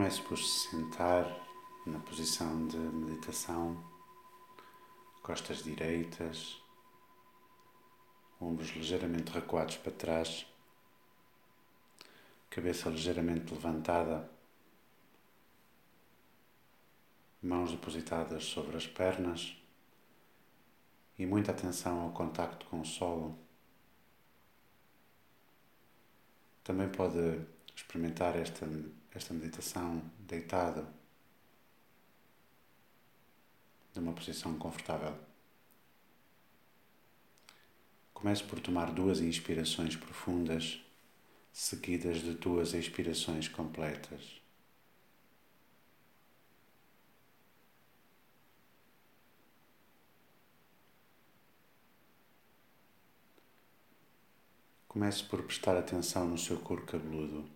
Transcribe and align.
Comece 0.00 0.22
por 0.22 0.38
se 0.38 0.70
sentar 0.70 1.26
na 1.84 1.98
posição 1.98 2.66
de 2.66 2.78
meditação, 2.78 3.84
costas 5.22 5.62
direitas, 5.62 6.58
ombros 8.40 8.70
ligeiramente 8.70 9.30
recuados 9.30 9.76
para 9.76 9.92
trás, 9.92 10.46
cabeça 12.48 12.88
ligeiramente 12.88 13.52
levantada, 13.52 14.26
mãos 17.42 17.70
depositadas 17.70 18.44
sobre 18.44 18.78
as 18.78 18.86
pernas 18.86 19.54
e 21.18 21.26
muita 21.26 21.52
atenção 21.52 22.00
ao 22.00 22.12
contacto 22.12 22.64
com 22.70 22.80
o 22.80 22.86
solo. 22.86 23.38
Também 26.64 26.88
pode 26.88 27.44
experimentar 27.76 28.34
esta, 28.34 28.66
esta 29.14 29.34
meditação 29.34 30.02
deitado, 30.20 30.86
numa 33.94 34.12
posição 34.12 34.56
confortável. 34.58 35.16
Comece 38.14 38.44
por 38.44 38.60
tomar 38.60 38.92
duas 38.92 39.20
inspirações 39.20 39.96
profundas, 39.96 40.80
seguidas 41.52 42.18
de 42.18 42.34
duas 42.34 42.74
expirações 42.74 43.48
completas. 43.48 44.40
Comece 54.86 55.24
por 55.24 55.42
prestar 55.44 55.76
atenção 55.76 56.28
no 56.28 56.36
seu 56.36 56.58
couro 56.58 56.84
cabeludo, 56.84 57.48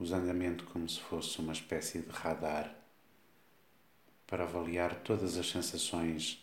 usando 0.00 0.30
a 0.30 0.34
mente 0.34 0.64
como 0.64 0.88
se 0.88 0.98
fosse 0.98 1.38
uma 1.40 1.52
espécie 1.52 2.00
de 2.00 2.08
radar 2.08 2.74
para 4.26 4.44
avaliar 4.44 5.02
todas 5.02 5.36
as 5.36 5.50
sensações 5.50 6.42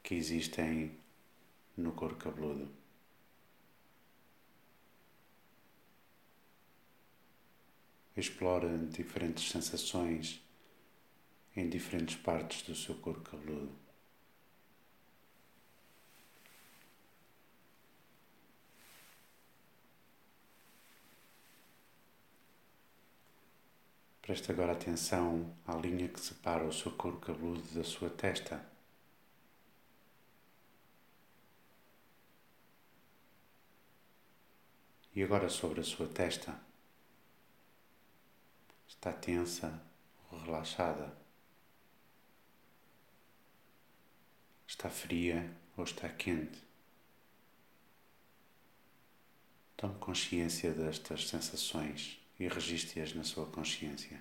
que 0.00 0.14
existem 0.14 0.96
no 1.76 1.90
couro 1.92 2.14
cabeludo. 2.14 2.70
Explora 8.16 8.78
diferentes 8.78 9.50
sensações 9.50 10.40
em 11.56 11.68
diferentes 11.68 12.14
partes 12.14 12.62
do 12.62 12.76
seu 12.76 12.94
couro 12.94 13.22
cabeludo. 13.22 13.83
Preste 24.24 24.50
agora 24.50 24.72
atenção 24.72 25.54
à 25.66 25.74
linha 25.74 26.08
que 26.08 26.18
separa 26.18 26.64
o 26.64 26.72
seu 26.72 26.90
couro 26.92 27.18
cabeludo 27.18 27.60
da 27.74 27.84
sua 27.84 28.08
testa. 28.08 28.66
E 35.14 35.22
agora 35.22 35.50
sobre 35.50 35.82
a 35.82 35.84
sua 35.84 36.08
testa. 36.08 36.58
Está 38.88 39.12
tensa 39.12 39.78
ou 40.32 40.38
relaxada? 40.38 41.14
Está 44.66 44.88
fria 44.88 45.54
ou 45.76 45.84
está 45.84 46.08
quente? 46.08 46.62
Tome 49.76 49.98
consciência 49.98 50.72
destas 50.72 51.28
sensações 51.28 52.23
e 52.38 52.48
registre-as 52.48 53.14
na 53.14 53.24
sua 53.24 53.46
consciência. 53.46 54.20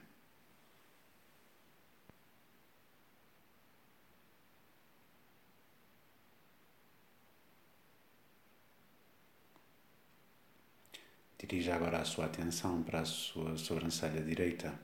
Dirija 11.38 11.76
agora 11.76 12.00
a 12.00 12.06
sua 12.06 12.26
atenção 12.26 12.82
para 12.84 13.02
a 13.02 13.06
sua 13.06 13.58
sobrancelha 13.58 14.24
direita. 14.24 14.80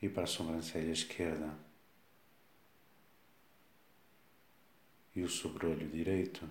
E 0.00 0.08
para 0.08 0.22
a 0.22 0.26
sobrancelha 0.26 0.92
esquerda. 0.92 1.58
E 5.16 5.22
o 5.22 5.28
sobrolho 5.28 5.88
direito 5.88 6.48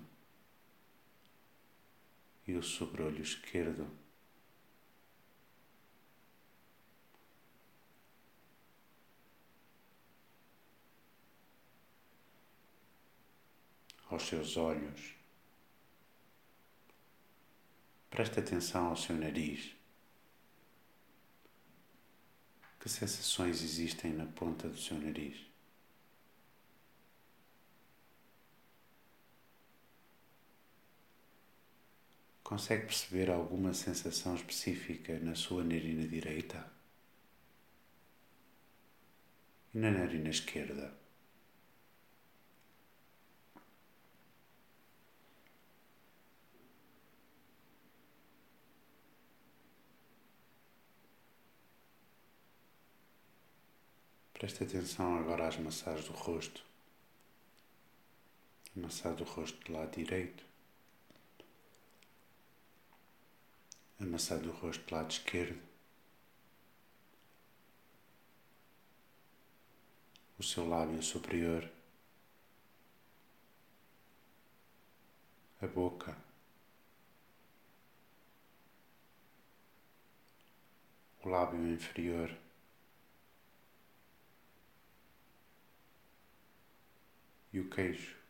e 2.48 2.56
o 2.56 2.64
sobrolho 2.64 3.22
esquerdo. 3.22 3.86
Aos 14.10 14.24
seus 14.24 14.56
olhos. 14.56 15.16
Preste 18.10 18.40
atenção 18.40 18.88
ao 18.88 18.96
seu 18.96 19.16
nariz. 19.16 19.76
Que 22.80 22.88
sensações 22.88 23.62
existem 23.62 24.14
na 24.14 24.26
ponta 24.26 24.70
do 24.70 24.78
seu 24.78 24.98
nariz? 24.98 25.47
Consegue 32.48 32.86
perceber 32.86 33.30
alguma 33.30 33.74
sensação 33.74 34.34
específica 34.34 35.20
na 35.20 35.36
sua 35.36 35.66
narina 35.66 36.08
direita? 36.08 36.66
E 39.74 39.78
na 39.78 39.92
narina 39.92 40.30
esquerda? 40.30 40.94
Preste 54.32 54.64
atenção 54.64 55.18
agora 55.18 55.50
às 55.50 55.58
massagens 55.58 56.08
do 56.08 56.14
rosto. 56.14 56.64
A 58.74 58.80
massagem 58.80 59.18
do 59.18 59.26
rosto 59.26 59.60
do 59.66 59.74
lado 59.74 59.94
direito. 59.94 60.47
Amassado 64.00 64.50
o 64.50 64.54
rosto 64.54 64.86
do 64.86 64.96
lado 64.96 65.12
esquerdo, 65.12 65.62
o 70.40 70.44
seu 70.44 70.68
lábio 70.68 71.02
superior, 71.02 71.70
a 75.62 75.68
boca, 75.68 76.16
o 81.24 81.30
lábio 81.30 81.68
inferior. 81.74 82.36
E 87.52 87.60
o 87.60 87.70
queixo. 87.70 88.27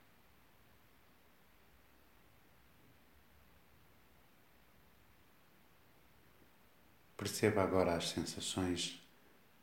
Perceba 7.17 7.63
agora 7.63 7.95
as 7.95 8.09
sensações 8.09 9.01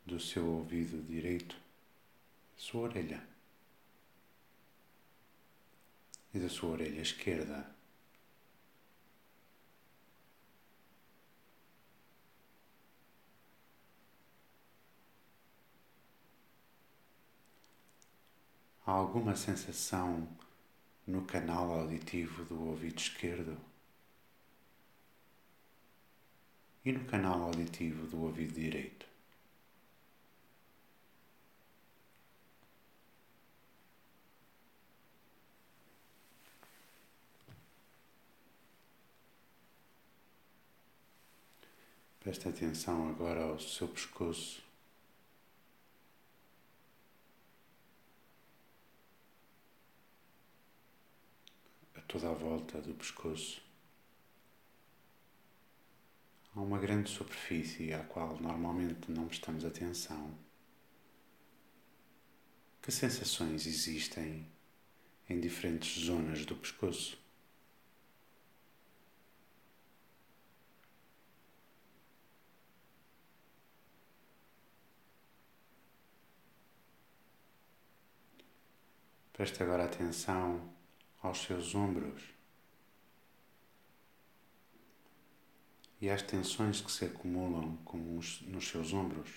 do 0.05 0.19
seu 0.19 0.45
ouvido 0.45 1.01
direito, 1.01 1.55
sua 2.57 2.81
orelha 2.81 3.25
e 6.33 6.39
da 6.39 6.49
sua 6.49 6.71
orelha 6.71 7.01
esquerda. 7.01 7.65
Há 18.85 18.91
alguma 18.91 19.35
sensação 19.35 20.27
no 21.07 21.23
canal 21.23 21.71
auditivo 21.71 22.43
do 22.43 22.61
ouvido 22.67 22.99
esquerdo? 22.99 23.74
E 26.85 26.91
no 26.91 27.03
canal 27.05 27.41
auditivo 27.41 28.05
do 28.07 28.21
ouvido 28.21 28.53
direito. 28.53 29.07
Preste 42.19 42.47
atenção 42.47 43.09
agora 43.09 43.43
ao 43.43 43.59
seu 43.59 43.87
pescoço. 43.87 44.63
A 51.95 52.01
toda 52.01 52.29
a 52.29 52.33
volta 52.33 52.79
do 52.81 52.93
pescoço. 52.93 53.64
Há 56.55 56.61
uma 56.61 56.79
grande 56.79 57.09
superfície 57.09 57.91
à 57.91 58.01
qual 58.01 58.39
normalmente 58.39 59.11
não 59.11 59.27
prestamos 59.27 59.65
atenção. 59.65 60.33
Que 62.81 62.93
sensações 62.93 63.67
existem 63.67 64.49
em 65.29 65.37
diferentes 65.41 66.05
zonas 66.05 66.45
do 66.45 66.55
pescoço? 66.55 67.21
Preste 79.33 79.61
agora 79.61 79.83
atenção 79.83 80.73
aos 81.21 81.39
seus 81.39 81.75
ombros. 81.75 82.34
E 86.01 86.09
às 86.09 86.21
tensões 86.21 86.81
que 86.81 86.91
se 86.91 87.05
acumulam 87.05 87.77
nos 88.47 88.67
seus 88.67 88.93
ombros. 88.93 89.29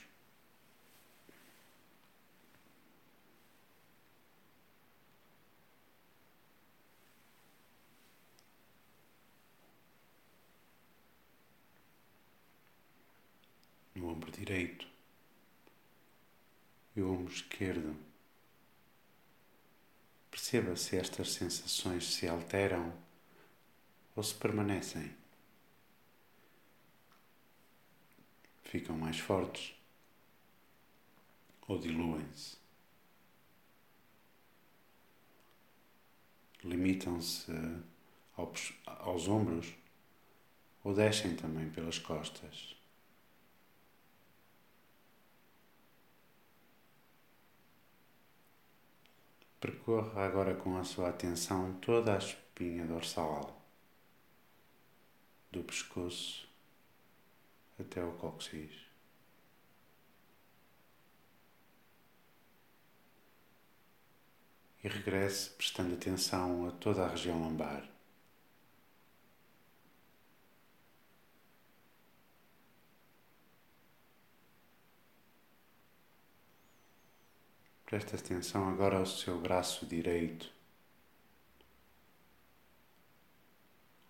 No 13.94 14.08
ombro 14.10 14.30
direito 14.30 14.86
e 16.94 17.02
o 17.02 17.12
ombro 17.12 17.32
esquerdo. 17.32 17.96
Perceba 20.30 20.76
se 20.76 20.96
estas 20.96 21.32
sensações 21.32 22.14
se 22.14 22.28
alteram 22.28 22.92
ou 24.14 24.22
se 24.22 24.34
permanecem. 24.34 25.27
Ficam 28.68 28.96
mais 28.98 29.18
fortes 29.18 29.74
ou 31.66 31.78
diluem-se. 31.78 32.58
Limitam-se 36.62 37.50
aos, 38.36 39.28
ombros 39.28 39.74
ou 40.84 40.94
descem 40.94 41.34
também 41.34 41.70
pelas 41.70 41.98
costas. 41.98 42.76
Percorra 49.58 50.26
agora 50.26 50.54
com 50.54 50.76
a 50.76 50.84
sua 50.84 51.08
atenção 51.08 51.74
toda 51.80 52.14
a 52.14 52.18
espinha 52.18 52.86
dorsal 52.86 53.60
do 55.50 55.64
pescoço 55.64 56.47
até 57.78 58.00
ao 58.00 58.12
cóccix. 58.12 58.74
E 64.82 64.88
regresse 64.88 65.50
prestando 65.50 65.94
atenção 65.94 66.68
a 66.68 66.72
toda 66.72 67.04
a 67.04 67.08
região 67.08 67.38
lombar. 67.40 67.88
Preste 77.84 78.14
atenção 78.14 78.68
agora 78.68 78.98
ao 78.98 79.06
seu 79.06 79.40
braço 79.40 79.86
direito, 79.86 80.52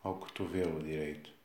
ao 0.02 0.18
cotovelo 0.18 0.82
direito. 0.82 1.37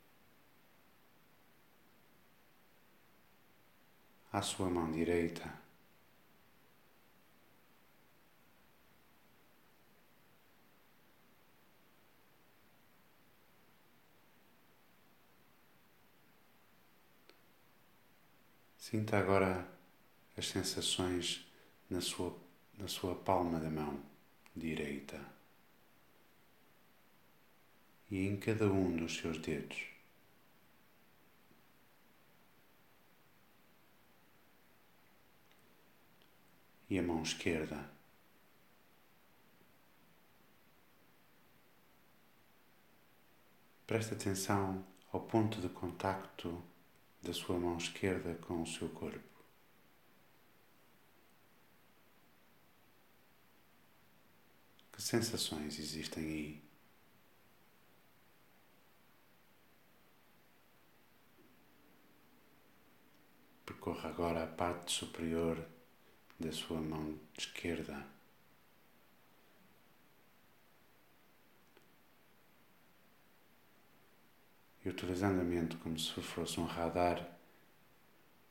À 4.34 4.42
sua 4.42 4.68
mão 4.68 4.92
direita. 4.92 5.62
Sinta 18.76 19.18
agora 19.18 19.68
as 20.36 20.48
sensações 20.48 21.48
na 21.90 22.02
sua, 22.02 22.36
na 22.78 22.88
sua 22.88 23.16
palma 23.16 23.60
da 23.60 23.70
mão 23.70 24.04
direita 24.56 25.20
e 28.10 28.28
em 28.28 28.36
cada 28.38 28.68
um 28.68 28.96
dos 28.96 29.18
seus 29.18 29.38
dedos. 29.38 29.93
E 36.94 37.00
a 37.00 37.02
mão 37.02 37.24
esquerda. 37.24 37.90
Preste 43.88 44.14
atenção 44.14 44.86
ao 45.12 45.22
ponto 45.22 45.60
de 45.60 45.70
contacto 45.70 46.62
da 47.24 47.34
sua 47.34 47.58
mão 47.58 47.78
esquerda 47.78 48.36
com 48.36 48.62
o 48.62 48.68
seu 48.68 48.90
corpo. 48.90 49.20
Que 54.92 55.02
sensações 55.02 55.80
existem 55.80 56.24
aí? 56.24 56.64
Percorra 63.66 64.10
agora 64.10 64.44
a 64.44 64.48
parte 64.48 64.92
superior 64.92 65.58
da 66.40 66.52
sua 66.52 66.80
mão 66.82 67.20
esquerda. 67.38 68.06
E 74.86 74.90
utilizando 74.90 75.40
a 75.40 75.44
mente 75.44 75.78
como 75.78 75.98
se 75.98 76.12
fosse 76.22 76.60
um 76.60 76.66
radar, 76.66 77.38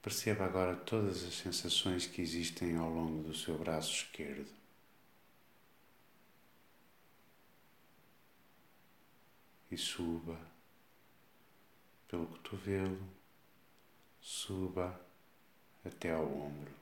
perceba 0.01 0.45
agora 0.45 0.75
todas 0.75 1.23
as 1.25 1.35
sensações 1.35 2.07
que 2.07 2.23
existem 2.23 2.77
ao 2.77 2.89
longo 2.89 3.23
do 3.23 3.35
seu 3.35 3.59
braço 3.59 3.93
esquerdo. 3.93 4.51
E 9.71 9.77
suba 9.77 10.39
pelo 12.09 12.27
cotovelo, 12.27 13.09
suba 14.21 15.01
até 15.85 16.13
ao 16.13 16.27
ombro. 16.27 16.82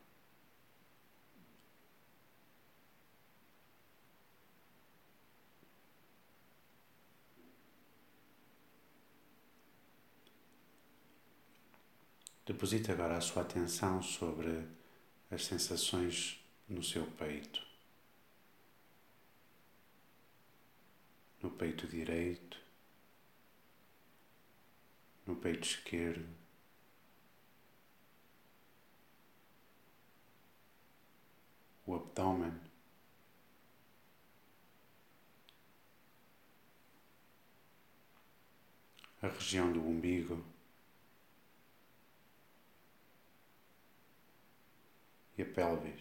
Deposite 12.50 12.90
agora 12.90 13.16
a 13.16 13.20
sua 13.20 13.42
atenção 13.42 14.02
sobre 14.02 14.66
as 15.30 15.44
sensações 15.44 16.44
no 16.68 16.82
seu 16.82 17.06
peito. 17.12 17.64
No 21.40 21.48
peito 21.48 21.86
direito, 21.86 22.60
no 25.24 25.36
peito 25.36 25.62
esquerdo, 25.62 26.28
o 31.86 31.94
abdômen, 31.94 32.60
a 39.22 39.28
região 39.28 39.72
do 39.72 39.80
umbigo. 39.80 40.44
E 45.40 45.42
a 45.42 45.46
pelvis. 45.46 46.00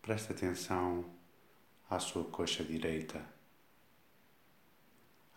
Preste 0.00 0.32
atenção 0.32 1.04
à 1.88 1.98
sua 1.98 2.24
coxa 2.24 2.64
direita, 2.64 3.24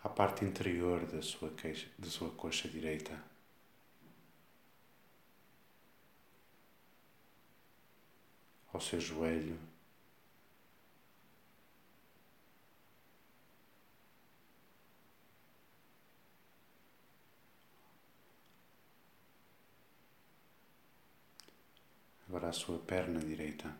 à 0.04 0.10
parte 0.10 0.44
interior 0.44 1.06
da 1.06 1.22
sua, 1.22 1.52
queixa, 1.52 1.88
da 2.00 2.08
sua 2.08 2.32
coxa 2.32 2.68
direita. 2.68 3.35
ao 8.76 8.82
seu 8.82 9.00
joelho. 9.00 9.58
Agora 22.28 22.50
a 22.50 22.54
sua 22.54 22.78
perna 22.80 23.20
direita, 23.20 23.74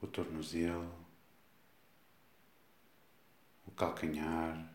o 0.00 0.08
tornozelo, 0.08 0.92
o 3.64 3.70
calcanhar 3.70 4.74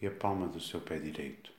e 0.00 0.06
a 0.06 0.14
palma 0.14 0.46
do 0.46 0.60
seu 0.60 0.80
pé 0.80 1.00
direito. 1.00 1.52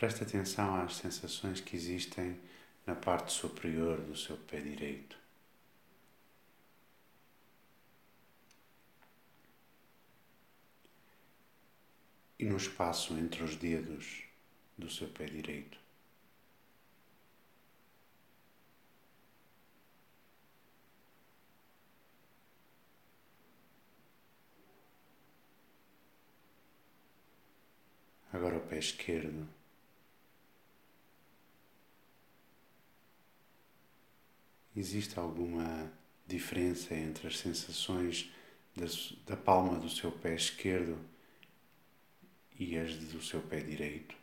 Preste 0.00 0.22
atenção 0.22 0.76
às 0.76 0.96
sensações 0.96 1.60
que 1.60 1.76
existem 1.76 2.40
na 2.86 2.94
parte 2.94 3.34
superior 3.34 4.00
do 4.00 4.16
seu 4.16 4.34
pé 4.34 4.58
direito. 4.58 5.14
E 12.38 12.46
no 12.46 12.56
espaço 12.56 13.12
entre 13.18 13.44
os 13.44 13.56
dedos 13.56 14.22
do 14.78 14.88
seu 14.88 15.06
pé 15.06 15.26
direito. 15.26 15.78
Agora 28.32 28.56
o 28.56 28.66
pé 28.66 28.78
esquerdo. 28.78 29.59
Existe 34.74 35.18
alguma 35.18 35.92
diferença 36.26 36.94
entre 36.94 37.26
as 37.26 37.38
sensações 37.38 38.30
da, 38.76 38.86
da 39.26 39.36
palma 39.36 39.78
do 39.78 39.88
seu 39.88 40.12
pé 40.12 40.34
esquerdo 40.34 40.96
e 42.58 42.78
as 42.78 42.96
do 42.96 43.20
seu 43.20 43.40
pé 43.42 43.60
direito? 43.60 44.14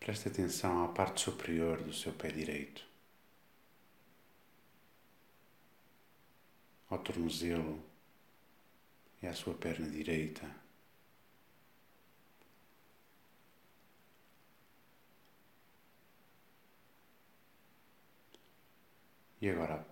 Preste 0.00 0.28
atenção 0.28 0.84
à 0.84 0.88
parte 0.88 1.20
superior 1.20 1.82
do 1.82 1.92
seu 1.92 2.12
pé 2.12 2.32
direito, 2.32 2.84
ao 6.88 6.98
tornozelo 6.98 7.89
e 9.22 9.26
à 9.26 9.34
sua 9.34 9.54
perna 9.54 9.88
direita. 9.88 10.48
E 19.40 19.48
agora 19.48 19.86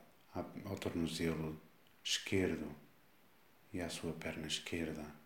ao 0.65 0.77
tornozelo 0.79 1.61
esquerdo 2.05 2.75
e 3.73 3.81
à 3.81 3.89
sua 3.89 4.13
perna 4.13 4.47
esquerda. 4.47 5.18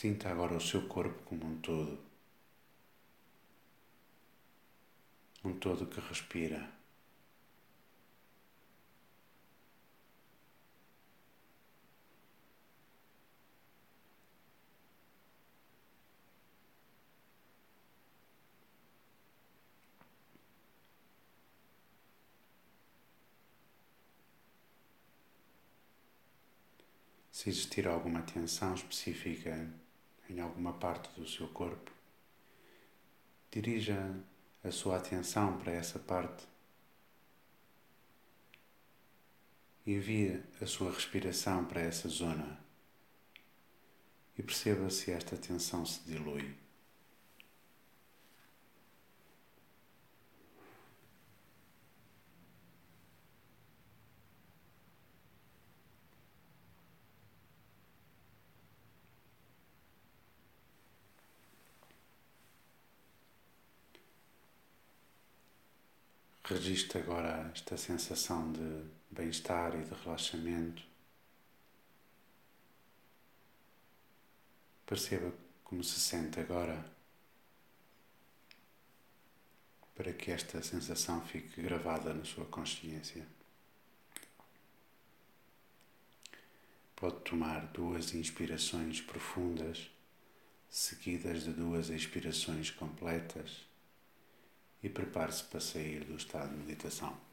Sinta 0.00 0.28
agora 0.28 0.54
o 0.54 0.60
seu 0.60 0.86
corpo 0.86 1.22
como 1.24 1.46
um 1.46 1.56
todo. 1.58 1.98
Um 5.42 5.54
todo 5.58 5.86
que 5.86 5.98
respira. 6.00 6.70
Se 27.32 27.48
existir 27.48 27.88
alguma 27.88 28.20
tensão 28.20 28.74
específica 28.74 29.85
em 30.28 30.40
alguma 30.40 30.72
parte 30.72 31.08
do 31.18 31.26
seu 31.26 31.48
corpo, 31.48 31.90
dirija 33.50 34.14
a 34.62 34.70
sua 34.70 34.96
atenção 34.96 35.58
para 35.58 35.72
essa 35.72 35.98
parte. 35.98 36.46
Envie 39.86 40.42
a 40.60 40.66
sua 40.66 40.90
respiração 40.90 41.64
para 41.64 41.80
essa 41.80 42.08
zona 42.08 42.58
e 44.36 44.42
perceba 44.42 44.90
se 44.90 45.12
esta 45.12 45.36
tensão 45.36 45.86
se 45.86 46.00
dilui. 46.04 46.65
Registre 66.48 67.00
agora 67.00 67.50
esta 67.52 67.76
sensação 67.76 68.52
de 68.52 68.84
bem-estar 69.10 69.74
e 69.74 69.82
de 69.82 69.92
relaxamento. 70.04 70.80
Perceba 74.86 75.34
como 75.64 75.82
se 75.82 75.98
sente 75.98 76.38
agora, 76.38 76.88
para 79.96 80.12
que 80.12 80.30
esta 80.30 80.62
sensação 80.62 81.20
fique 81.26 81.60
gravada 81.60 82.14
na 82.14 82.24
sua 82.24 82.44
consciência. 82.44 83.26
Pode 86.94 87.22
tomar 87.22 87.66
duas 87.72 88.14
inspirações 88.14 89.00
profundas, 89.00 89.90
seguidas 90.70 91.42
de 91.42 91.52
duas 91.52 91.90
expirações 91.90 92.70
completas 92.70 93.66
e 94.86 94.88
prepare-se 94.88 95.42
para 95.44 95.58
sair 95.58 96.04
do 96.04 96.16
estado 96.16 96.50
de 96.50 96.58
meditação. 96.58 97.25